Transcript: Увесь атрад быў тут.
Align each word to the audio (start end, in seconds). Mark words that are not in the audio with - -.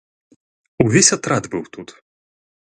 Увесь 0.85 1.11
атрад 1.17 1.43
быў 1.53 1.63
тут. 1.79 1.89